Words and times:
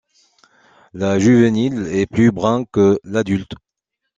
Le 0.95 1.19
juvénile 1.19 1.85
est 1.91 2.07
plus 2.07 2.31
brun 2.31 2.65
que 2.71 2.99
l'adulte. 3.03 3.51